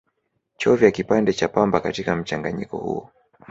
chovya 0.57 0.91
kipande 0.91 1.33
cha 1.33 1.47
pamba 1.47 1.79
katika 1.79 2.15
mchanganyiko 2.15 2.77
huo 2.77 3.09